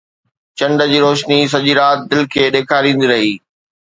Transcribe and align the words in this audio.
چنڊ 0.57 0.79
جي 0.91 0.99
روشني 1.05 1.39
سڄي 1.53 1.73
رات 1.79 1.99
دل 2.11 2.21
کي 2.33 2.43
ڏيکاريندي 2.55 3.05
رهي 3.13 3.31